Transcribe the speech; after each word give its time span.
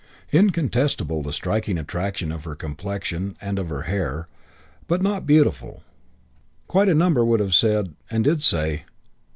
Incontestable 0.31 1.21
the 1.21 1.31
striking 1.31 1.77
attraction 1.77 2.31
of 2.31 2.43
her 2.45 2.55
complexion 2.55 3.37
and 3.39 3.59
of 3.59 3.69
her 3.69 3.83
hair; 3.83 4.27
but 4.87 4.99
not 5.03 5.27
beautiful, 5.27 5.83
quite 6.67 6.89
a 6.89 6.95
number 6.95 7.23
would 7.23 7.39
have 7.39 7.53
said, 7.53 7.93
and 8.09 8.23
did 8.23 8.41
say. 8.41 8.85